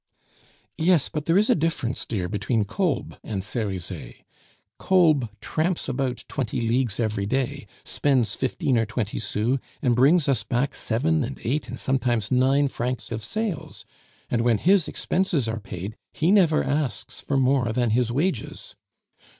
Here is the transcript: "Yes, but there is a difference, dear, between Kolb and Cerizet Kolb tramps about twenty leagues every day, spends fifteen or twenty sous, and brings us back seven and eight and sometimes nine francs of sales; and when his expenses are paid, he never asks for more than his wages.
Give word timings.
"Yes, 0.79 1.09
but 1.09 1.27
there 1.27 1.37
is 1.37 1.47
a 1.47 1.53
difference, 1.53 2.07
dear, 2.07 2.27
between 2.27 2.65
Kolb 2.65 3.19
and 3.23 3.43
Cerizet 3.43 4.23
Kolb 4.79 5.29
tramps 5.41 5.87
about 5.87 6.25
twenty 6.27 6.59
leagues 6.67 6.99
every 6.99 7.27
day, 7.27 7.67
spends 7.85 8.33
fifteen 8.33 8.79
or 8.79 8.87
twenty 8.87 9.19
sous, 9.19 9.59
and 9.79 9.95
brings 9.95 10.27
us 10.27 10.41
back 10.43 10.73
seven 10.73 11.23
and 11.23 11.39
eight 11.43 11.67
and 11.69 11.79
sometimes 11.79 12.31
nine 12.31 12.67
francs 12.67 13.11
of 13.11 13.21
sales; 13.23 13.85
and 14.27 14.41
when 14.41 14.57
his 14.57 14.87
expenses 14.87 15.47
are 15.47 15.59
paid, 15.59 15.95
he 16.11 16.31
never 16.31 16.63
asks 16.63 17.21
for 17.21 17.37
more 17.37 17.71
than 17.71 17.91
his 17.91 18.11
wages. 18.11 18.73